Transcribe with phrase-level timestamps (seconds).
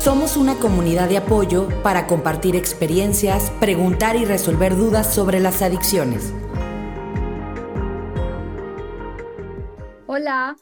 [0.00, 6.32] Somos una comunidad de apoyo para compartir experiencias, preguntar y resolver dudas sobre las adicciones.
[10.06, 10.56] Hola,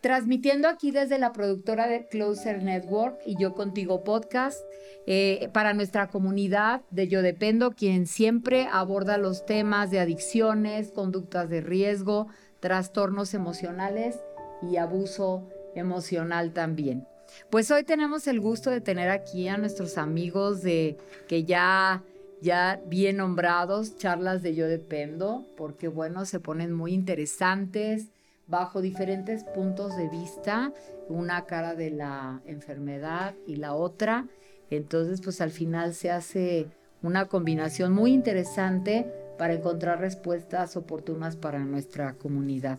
[0.00, 4.58] transmitiendo aquí desde la productora de Closer Network y Yo Contigo Podcast
[5.06, 11.48] eh, para nuestra comunidad de Yo Dependo, quien siempre aborda los temas de adicciones, conductas
[11.48, 12.26] de riesgo,
[12.58, 14.18] trastornos emocionales
[14.60, 17.06] y abuso emocional también.
[17.50, 20.96] Pues hoy tenemos el gusto de tener aquí a nuestros amigos de
[21.28, 22.02] que ya
[22.40, 28.08] ya bien nombrados, charlas de Yo Dependo, porque bueno, se ponen muy interesantes
[28.46, 30.72] bajo diferentes puntos de vista,
[31.08, 34.26] una cara de la enfermedad y la otra.
[34.70, 36.68] Entonces, pues al final se hace
[37.02, 42.78] una combinación muy interesante para encontrar respuestas oportunas para nuestra comunidad.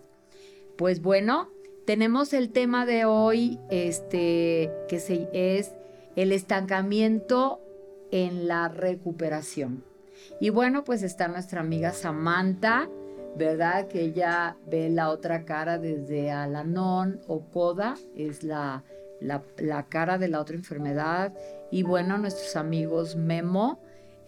[0.77, 1.49] Pues bueno,
[1.87, 5.71] tenemos el tema de hoy, este, que es
[6.17, 7.61] el estancamiento
[8.11, 9.85] en la recuperación.
[10.41, 12.89] Y bueno, pues está nuestra amiga Samantha,
[13.37, 13.87] ¿verdad?
[13.87, 18.83] Que ella ve la otra cara desde Alanon o Coda, es la,
[19.21, 21.33] la, cara de la otra enfermedad.
[21.71, 23.79] Y bueno, nuestros amigos Memo,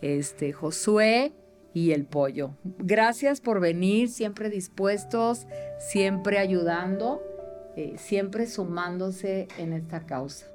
[0.01, 1.33] este, Josué
[1.73, 2.51] y el pollo.
[2.63, 5.45] Gracias por venir, siempre dispuestos,
[5.77, 7.21] siempre ayudando,
[7.79, 10.47] eh, siempre sumándose en esta causa.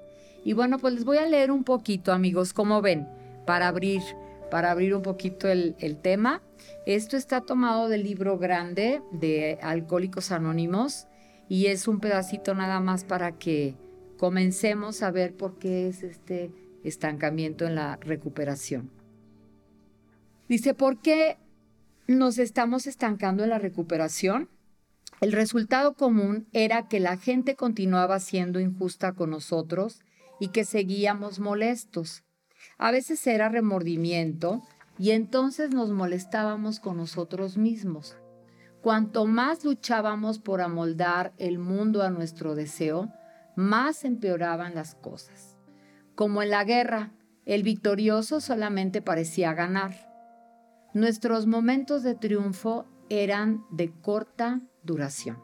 [0.45, 3.09] Y bueno, pues les voy a leer un poquito, amigos, como ven,
[3.47, 4.03] para abrir,
[4.51, 6.43] para abrir un poquito el, el tema.
[6.85, 11.07] Esto está tomado del libro grande de Alcohólicos Anónimos
[11.49, 13.75] y es un pedacito nada más para que
[14.19, 16.51] comencemos a ver por qué es este
[16.83, 18.91] estancamiento en la recuperación.
[20.47, 21.39] Dice, ¿por qué
[22.07, 24.51] nos estamos estancando en la recuperación?
[25.25, 30.03] El resultado común era que la gente continuaba siendo injusta con nosotros
[30.39, 32.25] y que seguíamos molestos.
[32.77, 34.61] A veces era remordimiento,
[34.99, 38.19] y entonces nos molestábamos con nosotros mismos.
[38.83, 43.11] Cuanto más luchábamos por amoldar el mundo a nuestro deseo,
[43.57, 45.57] más empeoraban las cosas.
[46.15, 47.15] Como en la guerra,
[47.47, 49.95] el victorioso solamente parecía ganar.
[50.93, 55.39] Nuestros momentos de triunfo eran de corta duración.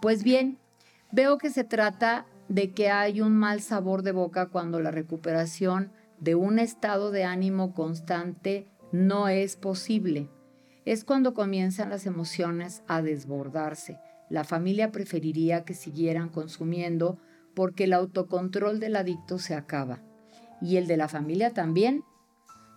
[0.00, 0.58] Pues bien,
[1.12, 5.92] veo que se trata de que hay un mal sabor de boca cuando la recuperación
[6.18, 10.28] de un estado de ánimo constante no es posible.
[10.84, 13.98] Es cuando comienzan las emociones a desbordarse.
[14.28, 17.18] La familia preferiría que siguieran consumiendo
[17.54, 20.02] porque el autocontrol del adicto se acaba.
[20.60, 22.04] Y el de la familia también.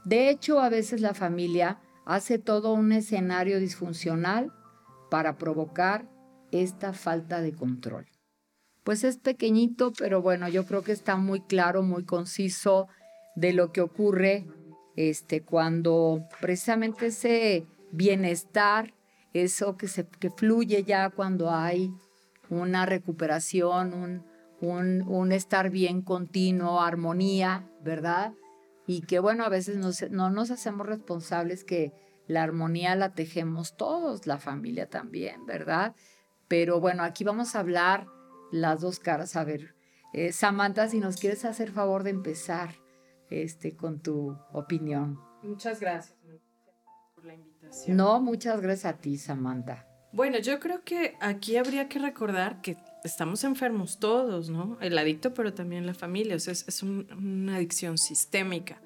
[0.05, 4.51] De hecho, a veces la familia hace todo un escenario disfuncional
[5.13, 6.09] para provocar
[6.49, 8.07] esta falta de control.
[8.83, 12.87] Pues es pequeñito, pero bueno, yo creo que está muy claro, muy conciso
[13.35, 14.47] de lo que ocurre
[14.95, 18.95] este, cuando precisamente ese bienestar,
[19.33, 21.91] eso que, se, que fluye ya cuando hay
[22.49, 23.93] una recuperación,
[24.61, 28.33] un, un, estar bien continuo, armonía, ¿verdad?
[28.87, 29.77] Y que bueno, a veces
[30.09, 31.93] no nos hacemos responsables que
[32.27, 35.95] la armonía la tejemos todos, la familia también, ¿verdad?
[36.47, 38.07] Pero bueno, aquí vamos a hablar
[38.51, 39.35] las dos caras.
[39.35, 39.75] A ver,
[40.13, 42.75] eh, Samantha, si nos quieres hacer favor de empezar
[43.29, 45.19] este, con tu opinión.
[45.41, 46.17] Muchas gracias
[47.15, 47.97] por la invitación.
[47.97, 49.87] No, muchas gracias a ti, Samantha.
[50.13, 54.77] Bueno, yo creo que aquí habría que recordar que estamos enfermos todos, ¿no?
[54.79, 56.35] El adicto, pero también la familia.
[56.35, 58.79] O sea, es, una adicción sistémica.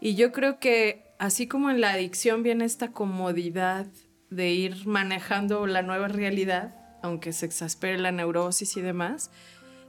[0.00, 3.86] Y yo creo que así como en la adicción viene esta comodidad
[4.30, 9.30] de ir manejando la nueva realidad, aunque se exaspere la neurosis y demás,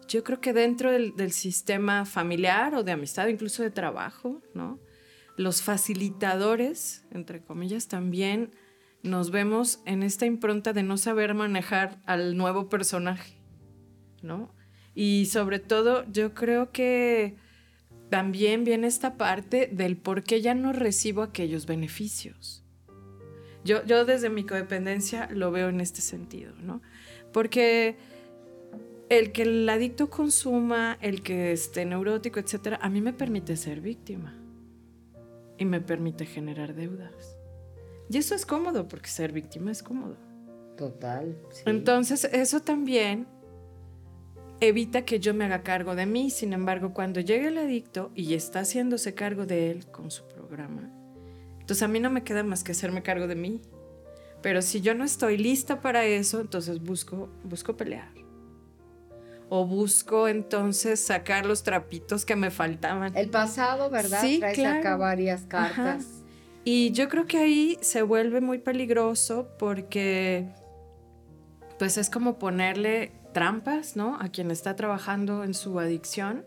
[0.07, 4.79] yo creo que dentro del, sistema familiar o de amistad, incluso de trabajo, ¿no?
[5.37, 8.51] Los facilitadores, entre comillas, también
[9.03, 13.39] nos vemos en esta impronta de no saber manejar al nuevo personaje,
[14.23, 14.53] ¿no?
[14.95, 17.37] Y sobre todo, yo creo que
[18.09, 22.63] también viene esta parte del por qué ya no recibo aquellos beneficios.
[23.63, 26.81] Yo, yo desde mi codependencia lo veo en este sentido, ¿no?
[27.31, 27.97] Porque
[29.09, 33.81] el que el adicto consuma, el que esté neurótico, etcétera, a mí me permite ser
[33.81, 34.35] víctima
[35.57, 37.37] y me permite generar deudas.
[38.09, 40.17] Y eso es cómodo porque ser víctima es cómodo.
[40.77, 41.37] Total.
[41.65, 43.27] Entonces, eso también
[44.61, 46.29] evita que yo me haga cargo de mí.
[46.29, 50.89] Sin embargo, cuando llega el adicto y está haciéndose cargo de él con su programa,
[51.59, 53.61] entonces a mí no me queda más que hacerme cargo de mí.
[54.41, 58.09] Pero si yo no estoy lista para eso, entonces busco, busco pelear
[59.49, 63.15] o busco entonces sacar los trapitos que me faltaban.
[63.17, 64.21] El pasado, ¿verdad?
[64.21, 64.79] Sí, Traes claro.
[64.79, 66.05] acá varias cartas.
[66.63, 70.47] Y yo creo que ahí se vuelve muy peligroso porque
[71.79, 74.17] pues es como ponerle trampas, ¿no?
[74.19, 76.45] A quien está trabajando en su adicción,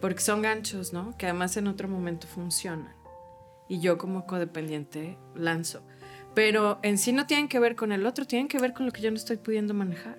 [0.00, 1.16] porque son ganchos, ¿no?
[1.18, 2.94] Que además en otro momento funcionan.
[3.68, 5.82] Y yo como codependiente lanzo.
[6.34, 8.92] Pero en sí no tienen que ver con el otro, tienen que ver con lo
[8.92, 10.18] que yo no estoy pudiendo manejar.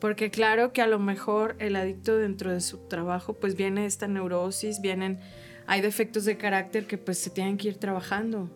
[0.00, 4.08] Porque claro que a lo mejor el adicto dentro de su trabajo pues viene esta
[4.08, 5.20] neurosis, vienen,
[5.66, 8.50] hay defectos de carácter que pues se tienen que ir trabajando.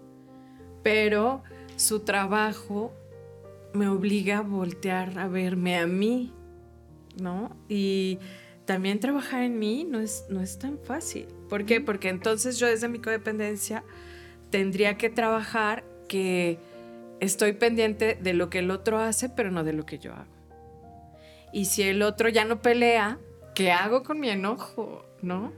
[0.83, 1.43] Pero
[1.77, 2.93] su trabajo
[3.77, 6.33] me obliga a voltear a verme a mí,
[7.21, 7.57] ¿no?
[7.69, 8.19] Y
[8.65, 11.27] también trabajar en mí no es, no es tan fácil.
[11.49, 11.81] ¿Por qué?
[11.81, 13.85] Porque entonces yo desde mi codependencia
[14.51, 16.59] tendría que trabajar que
[17.21, 20.27] estoy pendiente de lo que el otro hace, pero no de lo que yo hago.
[21.53, 23.19] Y si el otro ya no pelea,
[23.55, 25.05] ¿qué hago con mi enojo?
[25.23, 25.53] ¿No?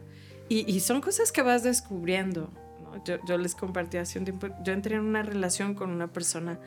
[0.48, 2.50] Y, y son cosas que vas descubriendo.
[2.82, 3.02] ¿no?
[3.04, 6.58] Yo, yo les compartí hace un tiempo, yo entré en una relación con una persona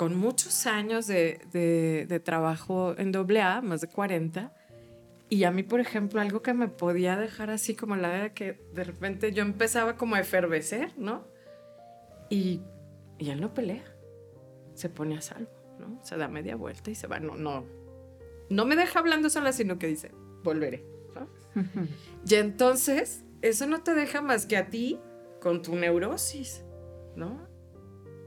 [0.00, 4.50] con muchos años de, de, de trabajo en AA, más de 40.
[5.28, 8.58] Y a mí, por ejemplo, algo que me podía dejar así como la era que
[8.72, 11.26] de repente yo empezaba como a efervecer, ¿no?
[12.30, 12.62] Y,
[13.18, 13.84] y él no pelea,
[14.72, 16.02] se pone a salvo, ¿no?
[16.02, 17.66] Se da media vuelta y se va, no, no,
[18.48, 20.12] no me deja hablando sola, sino que dice,
[20.42, 20.82] volveré,
[21.14, 21.28] ¿no?
[22.26, 24.98] y entonces, eso no te deja más que a ti
[25.42, 26.64] con tu neurosis,
[27.16, 27.49] ¿no?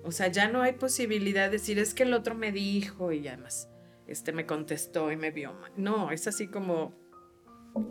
[0.03, 3.27] O sea, ya no hay posibilidad de decir, es que el otro me dijo y
[3.27, 3.69] además,
[4.07, 5.55] este me contestó y me vio.
[5.77, 6.93] No, es así como,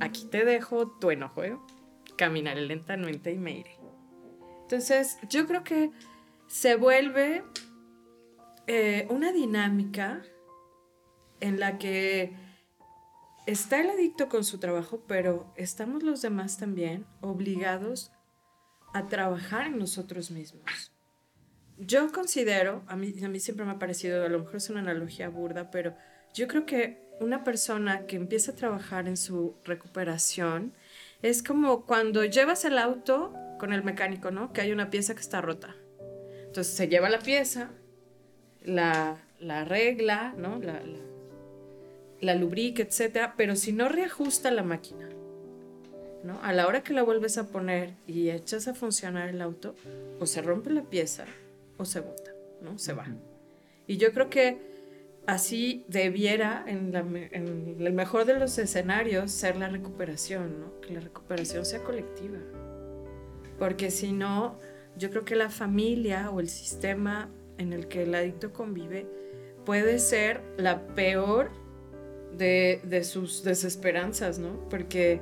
[0.00, 1.58] aquí te dejo tu enojo, ¿eh?
[2.16, 3.78] caminaré lentamente y me iré.
[4.62, 5.90] Entonces, yo creo que
[6.46, 7.42] se vuelve
[8.66, 10.22] eh, una dinámica
[11.40, 12.36] en la que
[13.46, 18.12] está el adicto con su trabajo, pero estamos los demás también obligados
[18.94, 20.92] a trabajar en nosotros mismos.
[21.86, 24.80] Yo considero, a mí, a mí siempre me ha parecido, a lo mejor es una
[24.80, 25.94] analogía burda, pero
[26.32, 30.72] yo creo que una persona que empieza a trabajar en su recuperación
[31.22, 34.52] es como cuando llevas el auto con el mecánico, ¿no?
[34.52, 35.74] Que hay una pieza que está rota.
[36.46, 37.70] Entonces se lleva la pieza,
[38.62, 40.58] la, la arregla, ¿no?
[40.58, 40.98] La, la,
[42.20, 45.08] la lubrica, etcétera, pero si no reajusta la máquina,
[46.22, 46.40] ¿no?
[46.42, 49.74] A la hora que la vuelves a poner y echas a funcionar el auto,
[50.20, 51.24] o se rompe la pieza
[51.76, 52.78] o se bota, ¿no?
[52.78, 53.06] Se va.
[53.86, 54.72] Y yo creo que
[55.26, 60.80] así debiera, en, la, en, el mejor de los escenarios, ser la recuperación, ¿no?
[60.80, 62.38] Que la recuperación sea colectiva.
[63.58, 64.58] Porque si no,
[64.96, 69.06] yo creo que la familia o el sistema en el que el adicto convive
[69.64, 71.50] puede ser la peor
[72.36, 74.68] de, de sus desesperanzas, ¿no?
[74.68, 75.20] Porque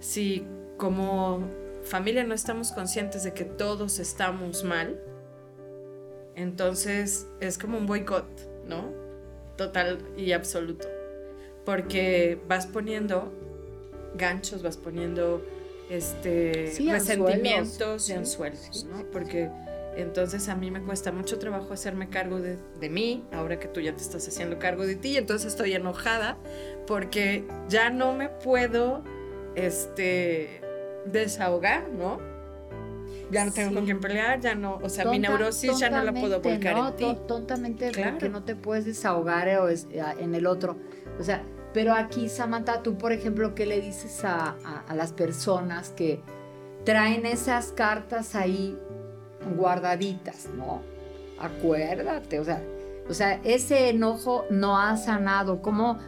[0.00, 0.44] si
[0.76, 1.48] como
[1.84, 5.00] familia no estamos conscientes de que todos estamos mal,
[6.38, 8.26] entonces es como un boicot,
[8.66, 8.92] ¿no?
[9.56, 10.86] Total y absoluto.
[11.64, 13.32] Porque vas poniendo
[14.14, 15.44] ganchos, vas poniendo
[15.90, 19.04] este, Sí, resentimientos y anzuelos, sí, ¿no?
[19.10, 19.50] Porque
[19.96, 23.80] entonces a mí me cuesta mucho trabajo hacerme cargo de, de mí, ahora que tú
[23.80, 26.38] ya te estás haciendo cargo de ti, entonces estoy enojada
[26.86, 29.02] porque ya no me puedo
[29.56, 30.60] este,
[31.06, 32.37] desahogar, ¿no?
[33.30, 33.74] Ya no tengo Sí.
[33.74, 36.88] con quién pelear, ya no, o sea, mi neurosis ya no la puedo volcar ¿no?
[36.88, 37.04] en ti.
[37.04, 38.12] To- Tontamente Claro.
[38.12, 40.76] porque no te puedes desahogar o es- a- en el otro.
[41.20, 41.42] O sea,
[41.74, 46.22] pero aquí, Samantha, tú, por ejemplo, ¿qué le dices a, a- a las personas que
[46.84, 48.78] traen esas cartas ahí
[49.56, 50.80] guardaditas, ¿no?
[51.38, 52.62] Acuérdate, o sea,
[53.08, 55.62] o sea, ese enojo no ha sanado.
[55.62, 55.98] ¿Cómo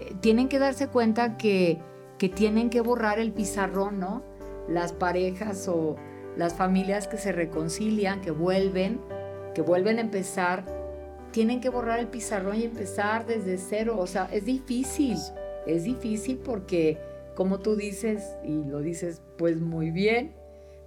[0.00, 1.78] eh, tienen que darse cuenta que,
[2.18, 4.22] que tienen que borrar el pizarrón, ¿no?
[4.68, 5.96] Las parejas o
[6.40, 8.98] las familias que se reconcilian, que vuelven,
[9.54, 10.64] que vuelven a empezar,
[11.32, 13.96] tienen que borrar el pizarrón y empezar desde cero.
[13.98, 15.18] O sea, es difícil,
[15.66, 16.98] es difícil porque,
[17.36, 20.34] como tú dices, y lo dices pues muy bien,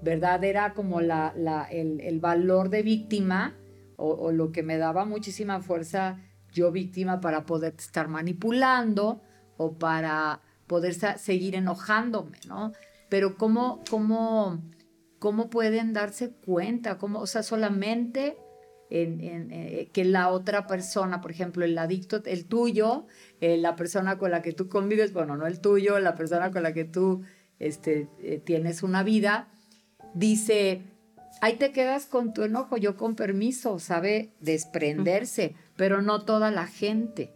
[0.02, 0.44] ¿verdad?
[0.44, 1.34] Era como la,
[1.70, 3.56] el, valor de víctima
[3.96, 6.20] o, o lo que me daba muchísima fuerza
[6.52, 9.22] yo víctima para poder estar manipulando
[9.58, 12.74] o para poder seguir enojándome, ¿no?
[13.10, 14.60] Pero cómo, cómo,
[15.24, 18.36] cómo pueden darse cuenta, cómo, o sea, solamente
[18.90, 23.08] en, en, eh, que la otra persona, por ejemplo, el adicto, el tuyo,
[23.40, 26.62] eh, la persona con la que tú convives, bueno, no el tuyo, la persona con
[26.62, 27.22] la que tú
[27.58, 29.48] este, eh, tienes una vida,
[30.14, 30.82] dice,
[31.40, 36.68] ahí te quedas con tu enojo, yo con permiso, sabe desprenderse, pero no toda la
[36.68, 37.32] gente.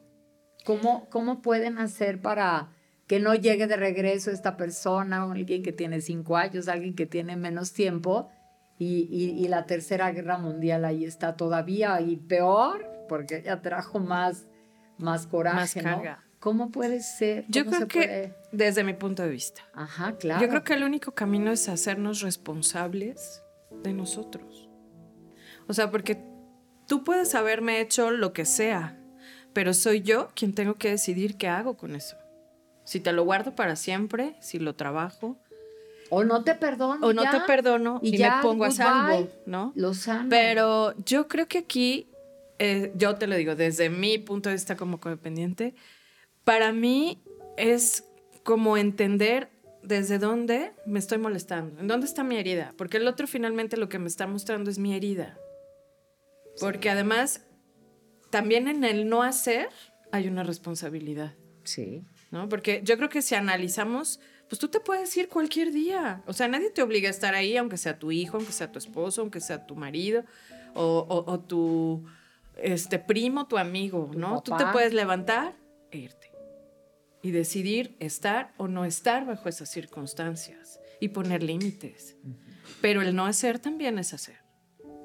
[0.65, 2.67] ¿Cómo, ¿Cómo pueden hacer para
[3.07, 7.35] que no llegue de regreso esta persona, alguien que tiene cinco años, alguien que tiene
[7.37, 8.29] menos tiempo,
[8.79, 14.45] y, y, la tercera guerra mundial ahí está todavía y peor, porque ya trajo más,
[14.99, 16.23] más coraje, más carga.
[16.39, 17.45] ¿Cómo puede ser?
[17.47, 19.63] Yo creo que desde mi punto de vista.
[19.73, 20.41] Ajá, claro.
[20.41, 23.41] Yo creo que el único camino es hacernos responsables
[23.83, 24.69] de nosotros.
[25.67, 26.23] O sea, porque
[26.87, 28.99] tú puedes haberme hecho lo que sea,
[29.53, 32.15] pero soy yo quien tengo que decidir qué hago con eso.
[32.87, 35.37] Si te lo guardo para siempre, si lo trabajo.
[36.09, 37.05] O no te perdono.
[37.05, 39.73] O no te perdono y, me pongo a salvo, ¿no?
[39.75, 40.29] Lo sano.
[40.29, 42.07] Pero yo creo que aquí,
[42.59, 45.75] eh, yo te lo digo, desde mi punto de vista como codependiente,
[46.45, 47.21] para mí
[47.57, 48.05] es
[48.43, 49.49] como entender
[49.83, 53.89] desde dónde me estoy molestando, en dónde está mi herida, porque el otro finalmente lo
[53.89, 55.37] que me está mostrando es mi herida.
[56.61, 57.45] Porque además,
[58.29, 59.67] también en el no hacer
[60.13, 61.35] hay una responsabilidad.
[61.65, 62.05] Sí.
[62.31, 62.49] ¿No?
[62.49, 64.19] Porque yo creo que si analizamos,
[64.49, 66.23] pues tú te puedes ir cualquier día.
[66.25, 68.79] O sea, nadie te obliga a estar ahí, aunque sea tu hijo, aunque sea tu
[68.79, 70.23] esposo, aunque sea tu marido
[70.73, 72.05] o, tu
[72.57, 74.41] este, primo, tu amigo, ¿no?
[74.41, 75.55] Tú te puedes levantar
[75.91, 76.31] e irte
[77.21, 82.15] y decidir estar o no estar bajo esas circunstancias y poner límites.
[82.81, 84.37] Pero el no hacer también es hacer.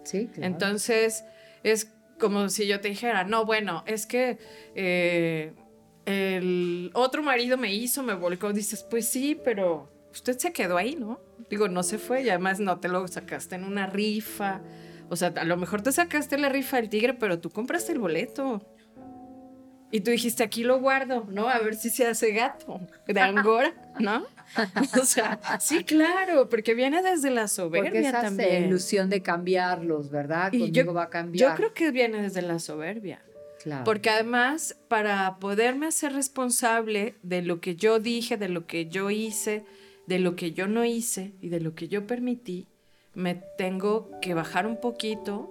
[0.05, 0.47] Sí, claro.
[0.47, 1.25] Entonces,
[1.63, 4.39] es como si yo te dijera, no, bueno, es que
[4.75, 5.55] eh,
[6.07, 10.97] el otro marido me hizo, me volcó, dices, pues sí, pero usted se quedó ahí,
[10.97, 11.21] ¿no?
[11.49, 14.61] Digo, no se fue y además no te lo sacaste en una rifa.
[15.09, 17.99] O sea, a lo mejor te sacaste la rifa del tigre, pero tú compraste el
[17.99, 18.67] boleto.
[19.91, 21.51] Y tú dijiste, aquí lo guardo, ¿no?
[21.51, 24.25] A ver si se hace gato de Angora, ¿no?
[25.01, 28.65] O sea, sí, claro, porque viene desde la soberbia porque esa también.
[28.65, 30.53] ilusión de cambiarlos, ¿verdad?
[30.53, 31.51] Y Conmigo va a cambiar.
[31.51, 33.23] Yo creo que viene desde la soberbia.
[33.63, 33.85] Claro.
[33.85, 39.11] Porque además, para poderme hacer responsable de lo que yo dije, de lo que yo
[39.11, 39.65] hice,
[40.07, 42.67] de lo que yo no hice y de lo que yo permití,
[43.15, 45.49] me tengo que bajar un poquito,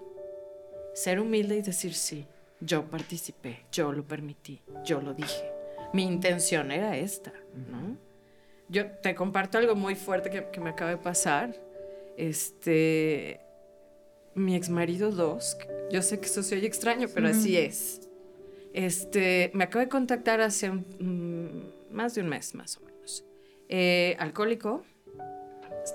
[0.94, 2.25] ser humilde y decir sí
[2.62, 5.51] yo participé, yo lo permití, yo lo dije.
[5.94, 7.34] Mi intención era esta,
[7.70, 7.98] ¿no?
[8.70, 11.53] Yo te comparto algo muy fuerte que, me acaba de pasar.
[12.15, 13.41] Este,
[14.36, 15.58] mi ex marido dos,
[15.92, 18.10] yo sé que eso se oye extraño, pero así es.
[18.74, 20.72] Este, me acaba de contactar hace
[21.92, 23.26] más de un mes, más o menos.
[23.68, 24.84] Eh, alcohólico,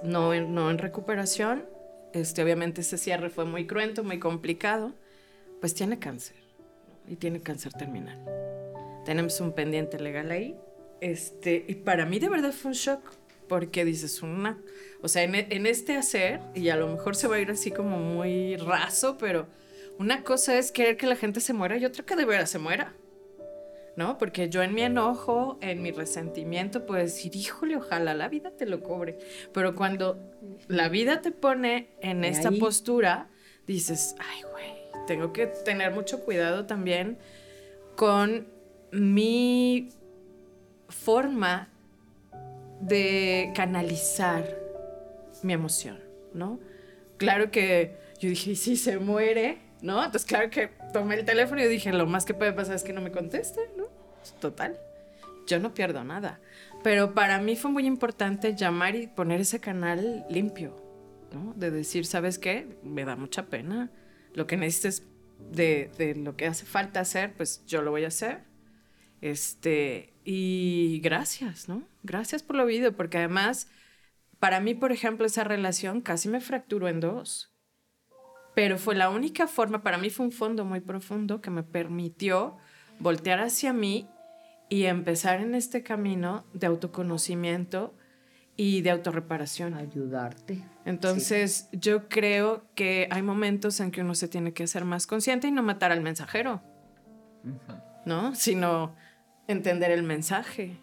[0.02, 1.64] no, no en recuperación.
[2.12, 4.92] Este, obviamente ese cierre fue muy cruento, muy complicado.
[5.60, 6.36] Pues tiene cáncer
[7.08, 8.22] y tiene cáncer terminal.
[9.04, 10.56] Tenemos un pendiente legal ahí.
[11.00, 13.00] Este, y para mí de verdad fue un shock,
[13.48, 14.58] porque dices una,
[15.02, 17.70] o sea, en, en este hacer, y a lo mejor se va a ir así
[17.70, 19.46] como muy raso, pero
[19.98, 22.58] una cosa es querer que la gente se muera y otra que de verdad se
[22.58, 22.94] muera.
[23.96, 24.18] ¿no?
[24.18, 28.66] Porque yo en mi enojo, en mi resentimiento, puedo decir, híjole, ojalá la vida te
[28.66, 29.18] lo cobre.
[29.52, 30.18] Pero cuando
[30.68, 33.30] la vida te pone en esta postura,
[33.66, 37.18] dices, ay, güey, tengo que tener mucho cuidado también
[37.96, 38.46] con
[38.92, 39.88] mi
[40.88, 41.70] forma
[42.80, 44.44] de canalizar
[45.42, 45.98] mi emoción,
[46.34, 46.60] ¿no?
[47.16, 49.58] Claro que yo dije, ¿y si se muere?
[49.82, 49.98] ¿No?
[50.04, 52.92] Entonces, claro que tomé el teléfono y dije, lo más que puede pasar es que
[52.92, 53.84] no me conteste, ¿no?
[54.40, 54.78] Total.
[55.46, 56.40] Yo no pierdo nada.
[56.82, 60.76] Pero para mí fue muy importante llamar y poner ese canal limpio,
[61.32, 61.52] ¿no?
[61.54, 62.78] De decir, ¿sabes qué?
[62.82, 63.90] Me da mucha pena
[64.34, 65.02] lo que necesites
[65.50, 68.44] de, de, lo que hace falta hacer, pues yo lo voy a hacer.
[69.20, 71.82] Este, y gracias, ¿no?
[72.06, 73.68] Gracias por lo vivido, porque además,
[74.38, 77.52] para mí, por ejemplo, esa relación casi me fracturó en dos.
[78.54, 82.56] Pero fue la única forma, para mí fue un fondo muy profundo que me permitió
[83.00, 84.08] voltear hacia mí
[84.68, 87.94] y empezar en este camino de autoconocimiento
[88.56, 89.74] y de autorreparación.
[89.74, 90.64] Ayudarte.
[90.84, 95.48] Entonces, yo creo que hay momentos en que uno se tiene que hacer más consciente
[95.48, 96.62] y no matar al mensajero,
[98.06, 98.34] ¿no?
[98.34, 98.94] Sino
[99.48, 100.80] entender el mensaje.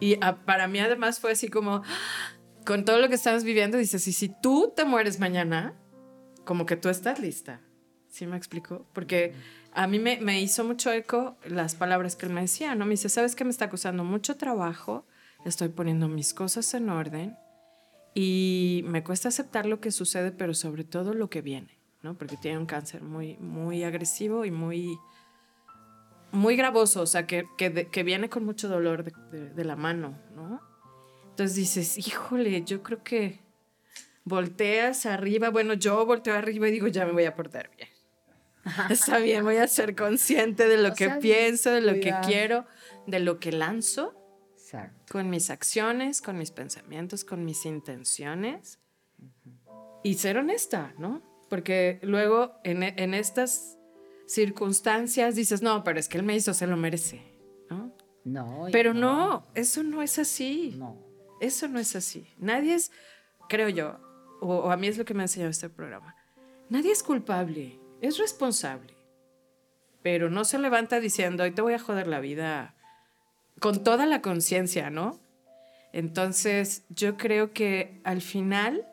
[0.00, 1.82] Y para mí además fue así como,
[2.64, 5.74] con todo lo que estamos viviendo, dices, y si tú te mueres mañana,
[6.44, 7.60] como que tú estás lista.
[8.08, 8.86] ¿Sí me explico?
[8.92, 9.34] Porque
[9.72, 12.84] a mí me, me hizo mucho eco las palabras que él me decía, ¿no?
[12.84, 15.06] Me dice, ¿sabes qué me está costando mucho trabajo?
[15.44, 17.36] estoy poniendo mis cosas en orden
[18.14, 22.16] y me cuesta aceptar lo que sucede, pero sobre todo lo que viene, ¿no?
[22.16, 24.98] Porque tiene un cáncer muy, muy agresivo y muy,
[26.32, 30.60] muy gravoso, o sea, que, que, viene con mucho dolor de, de, la mano, ¿no?
[31.30, 33.40] Entonces dices, híjole, yo creo que
[34.24, 37.88] volteas arriba, bueno, yo volteo arriba y digo, ya me voy a portar bien,
[38.90, 42.66] Está bien, voy a ser consciente de lo que pienso, de lo que quiero,
[43.06, 44.14] de lo que lanzo.
[45.10, 48.78] Con mis acciones, con mis pensamientos, con mis intenciones.
[50.04, 51.22] Y ser honesta, ¿no?
[51.48, 53.79] Porque luego en, en, estas
[54.30, 57.20] circunstancias dices, no, pero es que él me hizo, se lo merece,
[57.68, 57.92] ¿no?
[58.24, 58.66] No.
[58.70, 59.44] Pero no.
[59.54, 60.74] eso no es así.
[60.78, 60.96] No.
[61.40, 62.28] Eso no es así.
[62.38, 62.92] Nadie es,
[63.48, 63.98] creo yo,
[64.40, 66.14] o, a mí es lo que me ha enseñado este programa,
[66.68, 68.94] nadie es culpable, es responsable.
[70.02, 72.76] Pero no se levanta diciendo, hoy te voy a joder la vida
[73.58, 75.20] con toda la conciencia, ¿no?
[75.92, 78.86] Entonces, yo creo que al final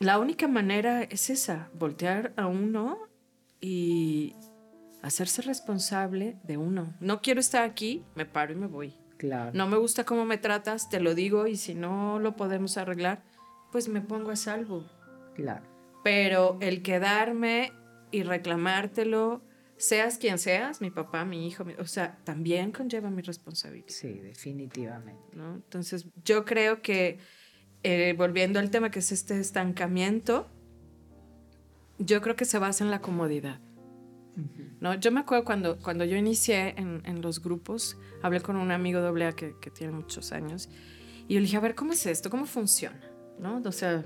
[0.00, 2.98] la única manera es esa, voltear a uno
[3.66, 4.36] y
[5.00, 6.94] hacerse responsable de uno.
[7.00, 8.92] No quiero estar aquí, me paro y me voy.
[9.16, 9.52] Claro.
[9.54, 13.22] No me gusta cómo me tratas, te lo digo y si no lo podemos arreglar,
[13.72, 14.84] pues me pongo a salvo.
[15.34, 15.64] Claro.
[16.04, 17.72] Pero el quedarme
[18.10, 19.40] y reclamártelo,
[19.78, 23.88] seas quien seas, mi papá, mi hijo, o sea, también conlleva mi responsabilidad.
[23.88, 25.22] Sí, definitivamente.
[25.32, 25.54] ¿no?
[25.54, 27.16] Entonces, yo creo que,
[27.82, 30.50] eh, volviendo al tema que es este estancamiento,
[31.98, 33.60] yo creo que se basa en la comodidad.
[34.80, 34.94] ¿no?
[34.94, 39.00] Yo me acuerdo cuando, cuando yo inicié en, en los grupos, hablé con un amigo
[39.00, 40.68] doble A que, que, tiene muchos años,
[41.28, 42.30] y yo le dije, a ver, ¿cómo es esto?
[42.30, 43.00] ¿Cómo funciona?
[43.38, 43.62] ¿No?
[43.64, 44.04] O sea,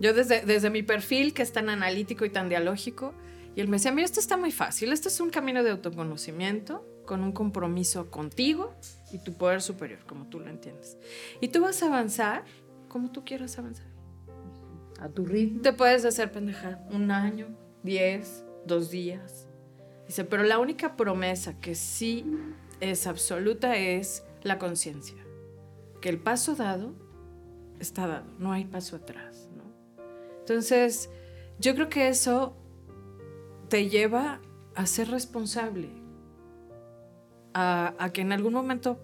[0.00, 3.12] yo desde, desde mi perfil, que es tan analítico y tan dialógico,
[3.56, 6.84] y él me decía, mira, esto está muy fácil, esto es un camino de autoconocimiento
[7.06, 8.74] con un compromiso contigo
[9.12, 10.96] y tu poder superior, como tú lo entiendes.
[11.40, 12.44] Y tú vas a avanzar
[12.88, 13.93] como tú quieras avanzar.
[15.00, 15.62] A tu ritmo.
[15.62, 17.48] Te puedes hacer pendeja un año,
[17.82, 19.48] diez, dos días.
[20.06, 22.26] Dice, pero la única promesa que sí
[22.80, 25.16] es absoluta es la conciencia.
[26.00, 26.92] Que el paso dado
[27.80, 29.48] está dado, no hay paso atrás.
[29.56, 29.64] ¿no?
[30.40, 31.10] Entonces,
[31.58, 32.56] yo creo que eso
[33.68, 34.40] te lleva
[34.74, 35.88] a ser responsable,
[37.54, 39.00] a, que en algún momento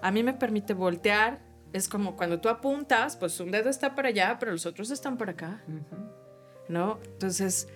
[0.00, 1.49] a mí me permite voltear.
[1.72, 5.16] Es como cuando tú apuntas, pues un dedo está para allá, pero los otros están
[5.16, 5.62] por acá.
[6.68, 6.98] ¿No?
[7.04, 7.68] Entonces,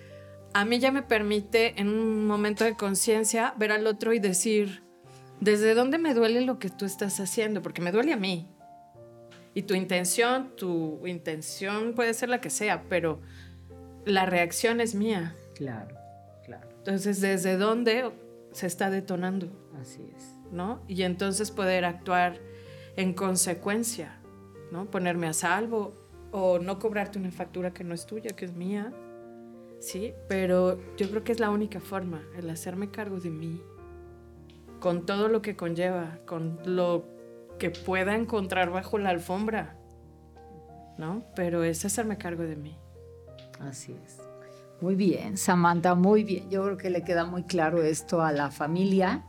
[0.53, 4.83] a mí ya me permite en un momento de conciencia ver al otro y decir,
[5.39, 7.61] ¿desde dónde me duele lo que tú estás haciendo?
[7.61, 8.47] Porque me duele a mí.
[9.53, 13.21] Y tu intención, tu intención puede ser la que sea, pero
[14.05, 15.35] la reacción es mía.
[15.55, 15.95] Claro,
[16.45, 16.69] claro.
[16.77, 18.11] Entonces, ¿desde dónde
[18.51, 19.49] se está detonando?
[19.81, 20.23] Así es.
[20.51, 20.83] ¿No?
[20.87, 22.39] Y entonces poder actuar
[22.97, 24.19] en consecuencia,
[24.71, 24.85] ¿no?
[24.85, 25.93] Ponerme a salvo
[26.31, 28.93] o no cobrarte una factura que no es tuya, que es mía.
[29.79, 33.61] Sí, pero yo creo que es la única forma, el hacerme cargo de mí,
[34.79, 37.05] con todo lo que conlleva, con lo
[37.59, 39.77] que pueda encontrar bajo la alfombra,
[40.97, 41.23] ¿no?
[41.35, 42.77] Pero es hacerme cargo de mí.
[43.59, 44.21] Así es.
[44.81, 46.49] Muy bien, Samantha, muy bien.
[46.49, 49.23] Yo creo que le queda muy claro esto a la familia,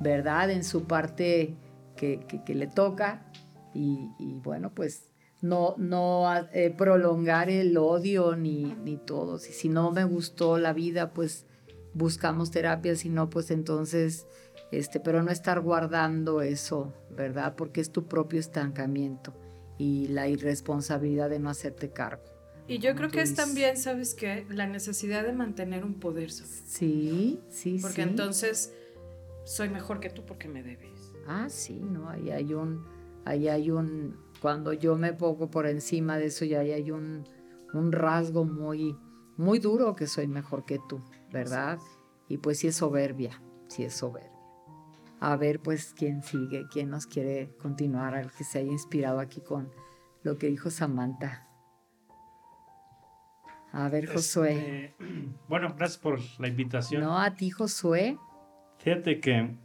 [0.00, 0.50] ¿verdad?
[0.50, 1.56] En su parte
[2.02, 3.26] que, le toca.
[3.74, 4.10] Y,
[4.42, 5.10] bueno, pues
[5.40, 9.38] no, no eh, prolongar el odio ni, ni todo.
[9.38, 11.46] Si, si no me gustó la vida, pues
[11.94, 14.26] buscamos terapia, si no, pues entonces
[14.72, 17.54] este, pero no estar guardando eso, ¿verdad?
[17.56, 19.34] Porque es tu propio estancamiento
[19.78, 22.24] y la irresponsabilidad de no hacerte cargo.
[22.66, 24.46] Y yo creo que es también, ¿sabes qué?
[24.48, 28.72] La necesidad de mantener un poder sobre Sí, sí, Porque entonces
[29.44, 31.11] soy mejor que tú porque me debes.
[31.26, 32.84] Ah, sí, no, ahí hay un,
[33.24, 37.24] ahí hay un, cuando yo me pongo por encima de eso, ya ahí hay un,
[37.72, 38.96] un rasgo muy,
[39.36, 41.00] muy duro que soy mejor que tú,
[41.32, 41.78] ¿verdad?
[42.28, 44.32] Y pues sí es soberbia, sí es soberbia
[45.22, 49.40] a ver pues quién sigue, quién nos quiere continuar, al que se haya inspirado aquí
[49.40, 49.70] con
[50.24, 51.46] lo que dijo Samantha.
[53.70, 54.86] A ver, Josué.
[54.86, 54.94] Este,
[55.48, 57.02] bueno, gracias por la invitación.
[57.02, 58.18] No, a ti, Josué.
[58.78, 59.56] Fíjate que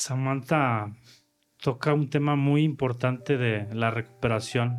[0.00, 0.96] Samantha
[1.62, 4.78] toca un tema muy importante de la recuperación.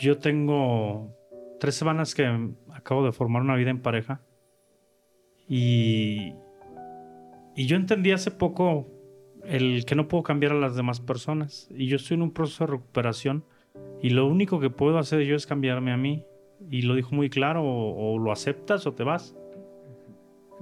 [0.00, 1.14] Yo tengo
[1.60, 2.26] tres semanas que
[2.72, 4.20] acabo de formar una vida en pareja
[5.48, 6.34] y,
[7.54, 8.88] y yo entendí hace poco
[9.44, 11.68] el que no puedo cambiar a las demás personas.
[11.70, 13.44] Y yo estoy en un proceso de recuperación
[14.02, 16.24] y lo único que puedo hacer yo es cambiarme a mí.
[16.68, 19.36] Y lo dijo muy claro, o, lo aceptas o te vas.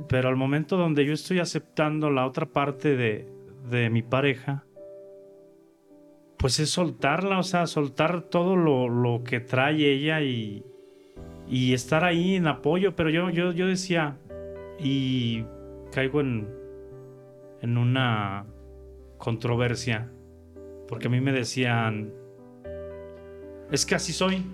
[0.07, 3.34] Pero al momento donde yo estoy aceptando la otra parte de,
[3.71, 4.65] de mi pareja,
[6.37, 10.65] pues es soltarla, o sea, soltar todo lo, lo que trae ella y,
[11.49, 12.95] y, estar ahí en apoyo.
[12.95, 14.19] Pero yo, yo, yo decía,
[14.79, 15.45] y
[15.91, 16.49] caigo en,
[17.63, 18.47] en una
[19.17, 20.11] controversia,
[20.87, 22.13] porque a mí me decían,
[23.71, 24.45] es que así soy.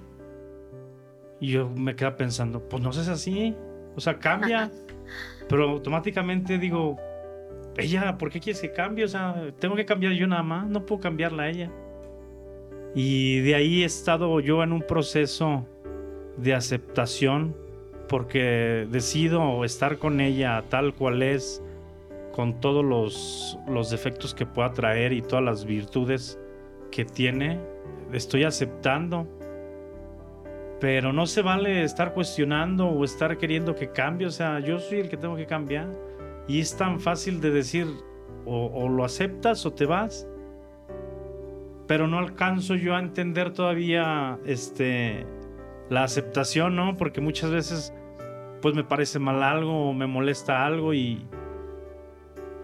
[1.41, 3.57] Y yo me quedaba pensando, pues no seas así,
[3.97, 4.71] O sea, cambia.
[5.49, 6.97] pero automáticamente digo,
[7.77, 9.05] ella, ¿por qué quieres que cambie?
[9.05, 11.71] O sea, tengo que cambiar yo nada más, no puedo cambiarla a ella.
[12.95, 15.67] Y de ahí he estado yo en un proceso
[16.37, 17.55] de aceptación
[18.09, 21.63] porque decido estar con ella tal cual es,
[22.33, 26.39] con todos los, los defectos que pueda traer y todas las virtudes
[26.91, 27.61] que tiene.
[28.13, 29.29] Estoy aceptando.
[30.81, 34.27] Pero no se vale estar cuestionando o estar queriendo que cambie.
[34.27, 35.89] O sea, yo soy el que tengo que cambiar.
[36.49, 37.87] Y es tan fácil de decir,
[38.45, 40.27] o, lo aceptas o te vas.
[41.87, 45.27] Pero no alcanzo yo a entender todavía este,
[45.89, 46.97] la aceptación, ¿no?
[46.97, 47.93] Porque muchas veces
[48.63, 51.25] pues me parece mal algo o me molesta algo y,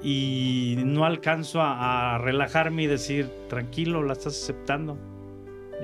[0.03, 4.99] y no alcanzo a, relajarme y decir, tranquilo, la estás aceptando.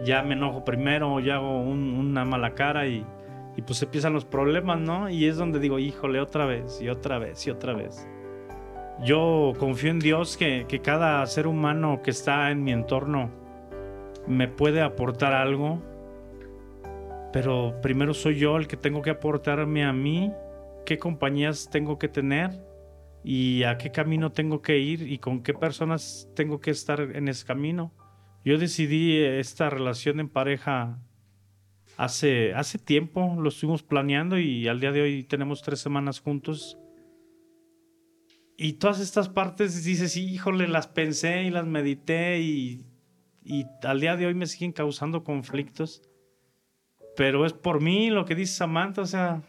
[0.04, 3.04] Ya me enojo primero, ya hago una mala cara y,
[3.56, 5.10] y pues empiezan los problemas, ¿no?
[5.10, 8.08] Y es donde digo, híjole, otra vez, y otra vez, y otra vez.
[9.04, 13.30] Yo confío en Dios que, que cada ser humano que está en mi entorno
[14.26, 15.82] me puede aportar algo,
[17.32, 20.32] pero primero soy yo el que tengo que aportarme a mí,
[20.86, 22.50] qué compañías tengo que tener
[23.24, 27.28] y a qué camino tengo que ir y con qué personas tengo que estar en
[27.28, 27.92] ese camino.
[28.44, 30.98] Yo decidí esta relación en pareja
[32.02, 36.76] hace, hace tiempo, lo estuvimos planeando y al día de hoy tenemos tres semanas juntos.
[38.56, 42.84] Y todas estas partes dices, híjole, las pensé y las medité y,
[43.44, 46.02] y al día de hoy me siguen causando conflictos.
[47.16, 49.42] Pero es por mí lo que dice Samantha, o sea,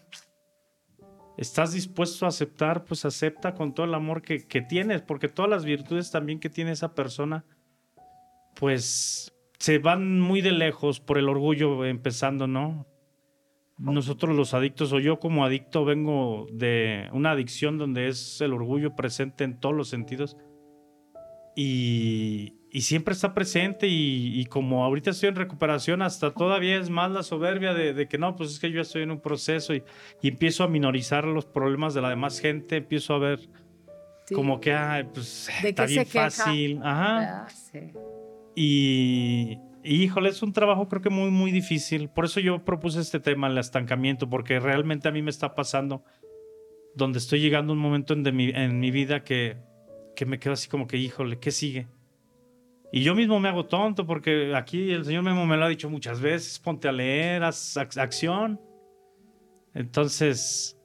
[1.38, 5.50] estás dispuesto a aceptar, pues acepta con todo el amor que, que tienes, porque todas
[5.50, 7.46] las virtudes también que tiene esa persona,
[8.54, 9.33] pues
[9.64, 12.86] se van muy de lejos por el orgullo empezando, ¿no?
[13.78, 18.94] Nosotros los adictos, o yo como adicto, vengo de una adicción donde es el orgullo
[18.94, 20.36] presente en todos los sentidos.
[21.56, 27.24] Y, siempre está presente y, como ahorita estoy en recuperación, hasta todavía es más la
[27.24, 29.82] soberbia de, que no, pues es que yo estoy en un proceso y,
[30.22, 33.40] empiezo a minorizar los problemas de la demás gente, empiezo a ver
[34.36, 36.82] como que, ay, pues está bien fácil.
[36.84, 37.46] Ajá.
[37.46, 37.94] Ah, sí.
[38.56, 42.10] Y, híjole, es un trabajo creo que muy, muy difícil.
[42.10, 46.04] Por eso yo propuse este tema, el estancamiento, porque realmente a mí me está pasando
[46.96, 49.58] donde estoy llegando un momento en, mi, en mi vida que,
[50.16, 51.88] que me quedo así como que, híjole, ¿qué sigue?
[52.92, 55.90] Y yo mismo me hago tonto porque aquí el señor Memo me lo ha dicho
[55.90, 58.62] muchas veces, ponte a leer, haz acción.
[59.74, 60.80] Entonces,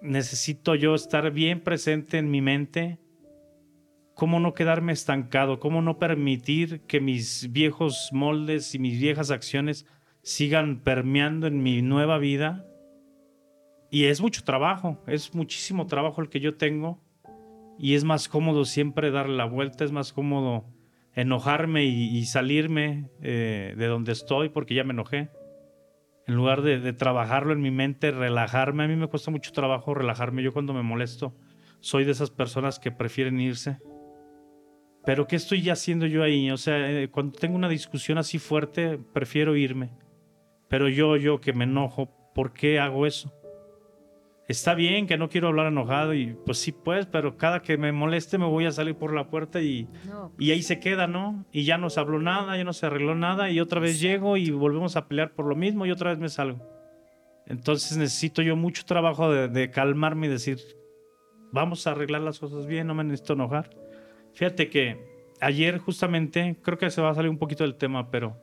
[0.00, 2.98] necesito yo estar bien presente en mi mente
[4.22, 5.58] ¿Cómo no quedarme estancado?
[5.58, 9.84] ¿Cómo no permitir que mis viejos moldes y mis viejas acciones
[10.22, 12.64] sigan permeando en mi nueva vida?
[13.90, 17.02] Y es mucho trabajo, es muchísimo trabajo el que yo tengo.
[17.80, 20.66] Y es más cómodo siempre darle la vuelta, es más cómodo
[21.14, 25.30] enojarme y, salirme eh, de donde estoy porque ya me enojé.
[26.28, 28.84] En lugar de, de trabajarlo en mi mente, relajarme.
[28.84, 30.44] A mí me cuesta mucho trabajo relajarme.
[30.44, 31.34] Yo cuando me molesto
[31.80, 33.80] soy de esas personas que prefieren irse
[35.04, 36.50] pero ¿qué estoy haciendo yo ahí?
[36.50, 39.90] O sea, eh, cuando tengo una discusión así fuerte, prefiero irme.
[40.68, 43.32] Pero yo, yo que me enojo, ¿por qué hago eso?
[44.48, 47.92] Está bien que no quiero hablar enojado y pues sí pues, pero cada que me
[47.92, 49.88] moleste me voy a salir por la puerta y,
[50.38, 51.46] y ahí se queda, ¿no?
[51.52, 54.36] Y ya no se habló nada, ya no se arregló nada y otra vez llego
[54.36, 56.68] y volvemos a pelear por lo mismo y otra vez me salgo.
[57.46, 60.58] Entonces necesito yo mucho trabajo de, de calmarme y decir,
[61.52, 63.81] vamos a arreglar las cosas bien, no me necesito enojar.
[64.34, 68.36] Fíjate que ayer justamente, creo que se va a salir un poquito del tema, pero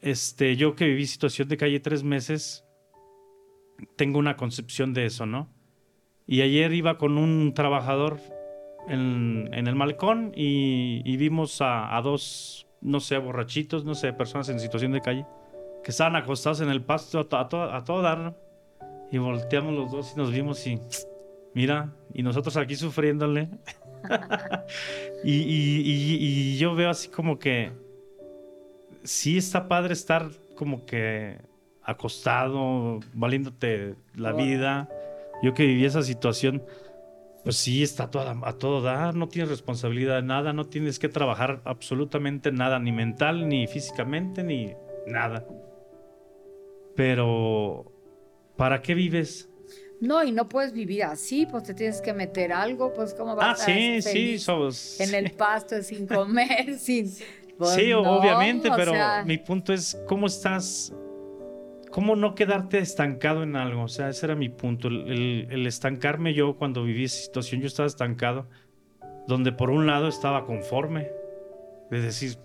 [0.00, 2.64] este, yo que viví situación de calle tres meses,
[3.96, 5.48] tengo una concepción de eso, ¿no?
[6.26, 8.20] Y ayer iba con un trabajador
[8.88, 14.92] en, el malecón y, vimos a, dos, no sé, borrachitos, no sé, personas en situación
[14.92, 15.26] de calle,
[15.82, 18.36] que estaban acostados en el pasto a, a todo dar.
[19.10, 20.80] Y volteamos los dos y nos vimos y,
[21.54, 23.48] mira, y nosotros aquí sufriéndole.
[25.24, 27.72] y, yo veo así como que
[29.02, 31.38] sí está padre estar como que
[31.82, 34.88] acostado, valiéndote la vida.
[35.42, 36.62] Yo que viví esa situación,
[37.42, 41.60] pues sí está a todo dar, no tienes responsabilidad de nada, no tienes que trabajar
[41.64, 44.72] absolutamente nada, ni mental, ni físicamente, ni
[45.06, 45.44] nada.
[46.96, 47.92] Pero,
[48.56, 49.50] ¿para qué vives?
[50.00, 53.60] No, y no puedes vivir así, pues te tienes que meter algo, pues cómo vas
[53.60, 55.00] ah, a sí, sí, somos...
[55.00, 57.10] en el pasto sin comer, sin...
[57.56, 58.92] Pues sí, obviamente, pero
[59.24, 60.92] mi punto es cómo estás,
[61.92, 63.84] ¿cómo no quedarte estancado en algo?
[63.84, 67.68] O sea, ese era mi punto, el, el estancarme yo cuando viví esa situación, yo
[67.68, 68.48] estaba estancado,
[69.28, 71.12] donde por un lado estaba conforme,
[71.90, 72.38] de decir,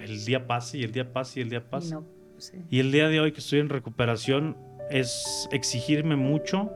[0.00, 1.96] el día pasa y el día pasa y el día pasa.
[1.96, 2.04] No,
[2.38, 2.56] sí.
[2.70, 4.56] Y el día de hoy que estoy en recuperación
[4.92, 6.70] es exigirme mucho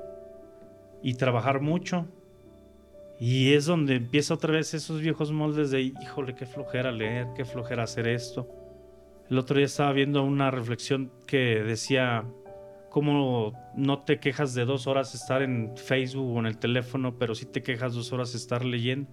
[1.02, 2.06] y trabajar mucho.
[3.20, 7.44] Y es donde empieza otra vez esos viejos moldes de, híjole, qué flojera leer, qué
[7.44, 8.48] flojera hacer esto.
[9.30, 12.24] El otro día estaba viendo una reflexión que decía,
[12.96, 17.34] cómo no te quejas de dos horas estar en Facebook o en el teléfono, pero
[17.34, 19.10] sí te quejas dos horas estar leyendo.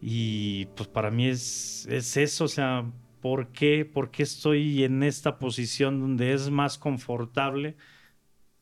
[0.00, 2.84] Y pues para mí es, es eso, o sea,
[3.20, 3.84] ¿por qué?
[3.84, 7.76] ¿Por qué estoy en esta posición donde es más confortable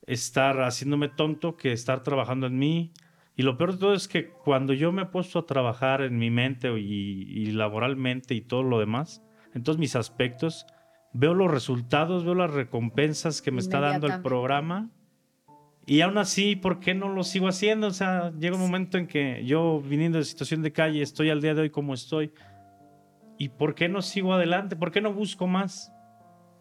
[0.07, 2.93] estar haciéndome tonto que estar trabajando en mí?
[3.37, 6.19] Y lo peor de todo es que cuando yo me he puesto a trabajar en
[6.19, 9.23] mi mente y, y laboralmente y todo lo demás,
[9.55, 10.67] en todos mis aspectos,
[11.13, 14.91] veo los resultados, veo las recompensas que me está dando el programa.
[15.87, 17.87] Y aún así, ¿por qué no lo sigo haciendo?
[17.87, 21.41] O sea, llega un momento en que yo, viniendo de situación de calle, estoy al
[21.41, 22.33] día de hoy como estoy.
[23.39, 24.77] ¿Y por qué no sigo adelante?
[24.77, 25.93] ¿Por qué no busco más?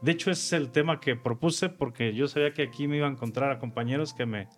[0.02, 3.08] De hecho, ese es el tema que propuse porque yo sabía que aquí me iba
[3.08, 4.50] a encontrar a compañeros que me,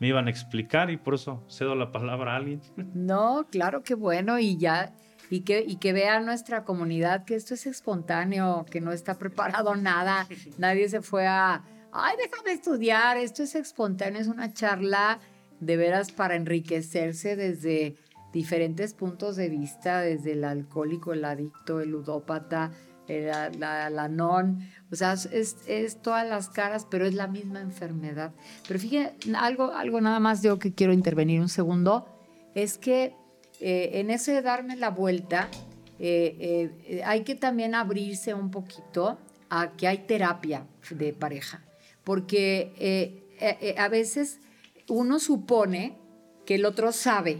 [0.00, 2.60] me iban a explicar y por eso cedo la palabra a alguien.
[2.94, 4.92] No, claro que bueno y ya
[5.30, 9.76] y que y que vea nuestra comunidad que esto es espontáneo, que no está preparado
[9.76, 10.26] nada,
[10.58, 15.20] nadie se fue a, ay, déjame estudiar, esto es espontáneo, es una charla
[15.60, 17.96] de veras para enriquecerse desde
[18.32, 22.70] diferentes puntos de vista, desde el alcohólico, el adicto, el ludópata,
[23.08, 23.26] el-
[23.58, 24.60] la, la, non,
[24.92, 28.32] o sea, es, es todas las caras, pero es la misma enfermedad.
[28.68, 32.06] Pero fíjense, algo, algo nada más yo que quiero intervenir un segundo,
[32.54, 33.14] es que
[33.60, 35.48] eh, en eso de darme la vuelta,
[35.98, 39.18] eh, eh, eh, hay que también abrirse un poquito
[39.50, 41.62] a que hay terapia de pareja,
[42.04, 44.38] porque eh, eh, a veces
[44.88, 45.96] uno supone
[46.46, 47.38] que el otro sabe,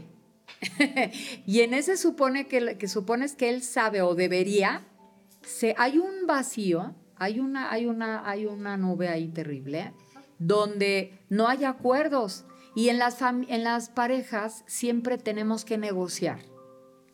[1.47, 4.87] y en ese supone que, supones que él sabe o debería,
[5.77, 9.93] hay un vacío, hay una, hay, una, hay una nube ahí terrible,
[10.39, 12.45] donde no hay acuerdos.
[12.75, 16.41] Y en las, en las parejas siempre tenemos que negociar,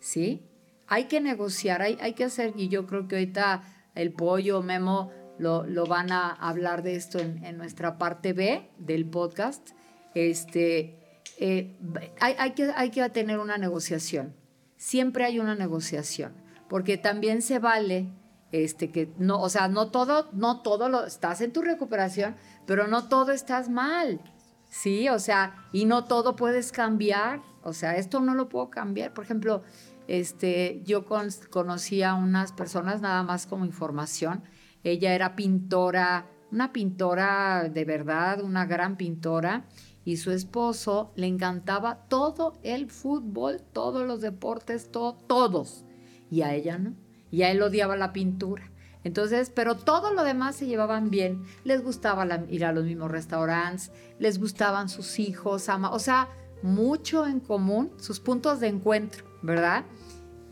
[0.00, 0.42] ¿sí?
[0.86, 3.62] Hay que negociar, hay, hay que hacer, y yo creo que ahorita
[3.94, 8.70] el pollo, Memo, lo, lo van a hablar de esto en, en nuestra parte B
[8.78, 9.70] del podcast.
[10.14, 11.05] Este,
[11.38, 11.76] eh,
[12.20, 14.34] hay, hay que, hay que tener una negociación.
[14.76, 16.32] Siempre hay una negociación,
[16.68, 18.12] porque también se vale
[18.52, 22.36] este que no, o sea, no todo, no todo lo estás en tu recuperación,
[22.66, 24.20] pero no todo estás mal.
[24.68, 27.40] Sí, o sea, y no todo puedes cambiar.
[27.62, 29.14] O sea, esto no lo puedo cambiar.
[29.14, 29.62] Por ejemplo,
[30.08, 34.42] este, yo con- conocí a unas personas nada más como información.
[34.84, 39.64] Ella era pintora, una pintora de verdad, una gran pintora,
[40.06, 45.84] y su esposo le encantaba todo el fútbol, todos los deportes, to- todos.
[46.30, 46.94] Y a ella no.
[47.30, 48.70] Y a él odiaba la pintura.
[49.02, 51.42] Entonces, pero todo lo demás se llevaban bien.
[51.64, 56.28] Les gustaba ir a los mismos restaurantes, les gustaban sus hijos, o sea,
[56.62, 59.84] mucho en común, sus puntos de encuentro, ¿verdad?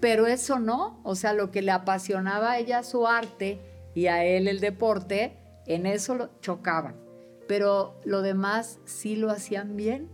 [0.01, 3.61] Pero eso no, o sea, lo que le apasionaba a ella su arte
[3.95, 7.04] y a él el deporte, en eso lo chocaban.
[7.47, 10.09] Pero lo demás sí lo hacían bien,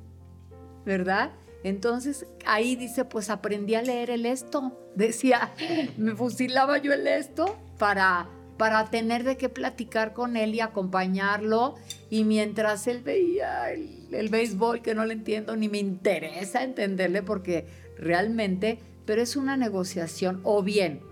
[0.85, 1.33] ¿verdad?
[1.63, 4.77] Entonces ahí dice, pues aprendí a leer el esto.
[4.95, 5.53] Decía,
[5.97, 11.77] me fusilaba yo el esto para, para tener de qué platicar con él y acompañarlo.
[12.09, 17.23] Y mientras él veía el, el béisbol, que no le entiendo, ni me interesa entenderle
[17.23, 17.67] porque
[17.97, 20.41] realmente, pero es una negociación.
[20.43, 21.03] O bien,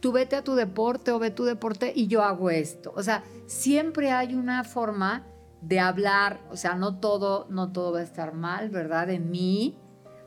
[0.00, 2.92] tú vete a tu deporte o ve tu deporte y yo hago esto.
[2.94, 5.26] O sea, siempre hay una forma
[5.66, 9.10] de hablar, o sea, no todo, no todo va a estar mal, ¿verdad?
[9.10, 9.76] En mí,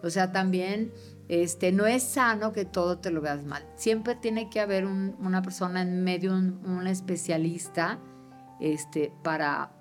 [0.03, 0.91] o sea, también
[1.29, 3.65] este, no es sano que todo te lo veas mal.
[3.75, 7.99] Siempre tiene que haber un- una persona en medio, un, un especialista,
[8.59, 9.71] este, para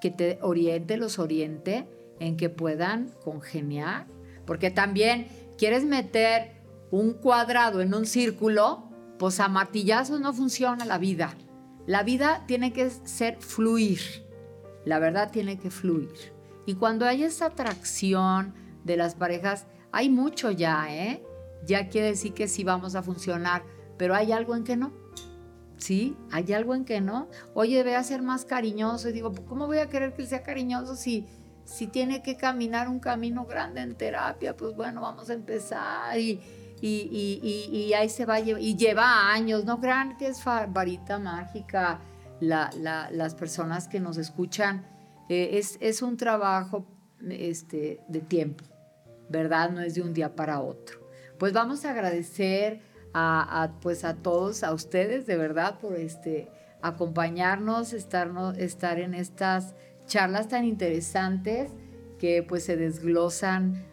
[0.00, 4.06] que te oriente, los oriente en que puedan congeniar.
[4.46, 5.26] Porque también
[5.58, 11.34] quieres meter un cuadrado en un círculo, pues a martillazos no funciona la vida.
[11.86, 14.00] La vida tiene que ser fluir.
[14.84, 16.10] La verdad tiene que fluir.
[16.66, 21.22] Y cuando hay esa atracción de las parejas, hay mucho ya, ¿eh?
[21.64, 23.62] Ya quiere decir que sí vamos a funcionar,
[23.96, 24.92] pero hay algo en que no.
[25.76, 27.28] Sí, hay algo en que no.
[27.54, 29.08] Oye, ve a ser más cariñoso.
[29.08, 31.26] Y digo, ¿cómo voy a querer que él sea cariñoso si,
[31.64, 34.56] si tiene que caminar un camino grande en terapia?
[34.56, 36.16] Pues bueno, vamos a empezar.
[36.18, 36.40] Y,
[36.80, 39.64] y, y, y, ahí se va, a lle- y lleva años.
[39.64, 42.00] No crean que es varita mágica.
[42.42, 44.84] Las personas que nos escuchan,
[45.28, 46.86] eh, es, es, un trabajo
[47.30, 48.64] este, de tiempo,
[49.28, 49.70] ¿verdad?
[49.70, 51.00] No es de un día para otro.
[51.38, 52.80] Pues vamos a agradecer
[53.14, 56.48] a, pues a todos, a ustedes, de verdad, por este,
[56.82, 59.74] acompañarnos, estarnos, estar en estas
[60.06, 61.70] charlas tan interesantes
[62.18, 63.86] que pues se desglosan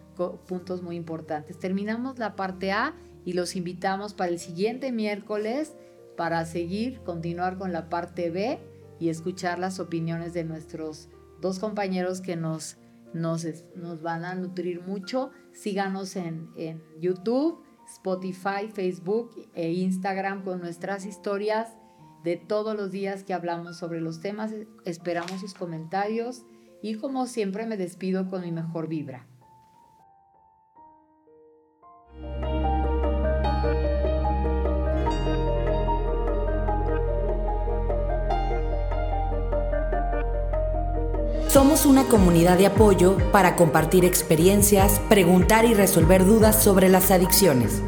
[0.47, 1.59] puntos muy importantes.
[1.59, 2.93] Terminamos la parte A
[3.25, 5.75] y los invitamos para el siguiente miércoles
[6.19, 8.59] para seguir, continuar con la parte B
[8.99, 11.07] y escuchar las opiniones de nuestros
[11.39, 12.75] dos compañeros que nos,
[13.13, 15.31] nos, van a nutrir mucho.
[15.53, 21.69] Síganos en, en YouTube, Spotify, Facebook e Instagram con nuestras historias
[22.25, 24.51] de todos los días que hablamos sobre los temas.
[24.83, 26.43] Esperamos sus comentarios
[26.81, 29.28] y como siempre me despido con mi mejor vibra.
[41.49, 47.81] Somos una comunidad de apoyo para compartir experiencias, preguntar y resolver dudas sobre las adicciones.